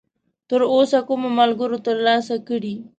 [0.47, 2.75] تراوسه کومو ملګرو ترلاسه کړی!؟